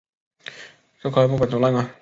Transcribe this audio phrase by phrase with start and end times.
[0.99, 1.87] 这块木板都烂了